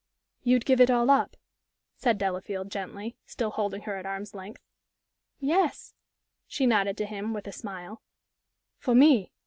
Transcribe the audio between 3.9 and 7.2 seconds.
at arm's length. "Yes," she nodded to